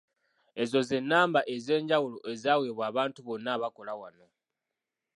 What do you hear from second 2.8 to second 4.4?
abantu bonna abakola wano.